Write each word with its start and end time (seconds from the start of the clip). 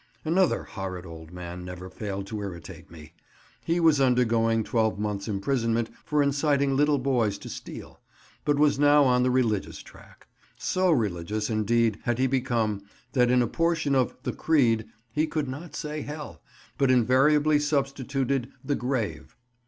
Another 0.25 0.63
horrid 0.63 1.05
old 1.05 1.31
man 1.31 1.63
never 1.63 1.87
failed 1.87 2.25
to 2.25 2.41
irritate 2.41 2.89
me. 2.89 3.13
He 3.63 3.79
was 3.79 4.01
undergoing 4.01 4.63
twelve 4.63 4.97
months' 4.97 5.27
imprisonment 5.27 5.91
for 6.03 6.23
inciting 6.23 6.75
little 6.75 6.97
boys 6.97 7.37
to 7.37 7.49
steal, 7.49 7.99
but 8.43 8.57
was 8.57 8.79
now 8.79 9.03
on 9.03 9.21
the 9.21 9.29
religious 9.29 9.83
tack. 9.83 10.25
So 10.57 10.89
religious, 10.89 11.51
indeed, 11.51 11.99
had 12.01 12.17
he 12.17 12.25
become, 12.25 12.81
that 13.13 13.29
in 13.29 13.43
a 13.43 13.47
portion 13.47 13.93
of 13.93 14.15
"The 14.23 14.33
Creed" 14.33 14.85
he 15.11 15.27
could 15.27 15.47
not 15.47 15.75
say 15.75 16.01
"hell," 16.01 16.41
but 16.79 16.89
invariably 16.89 17.59
substituted 17.59 18.49
"the 18.65 18.73
grave." 18.75 19.35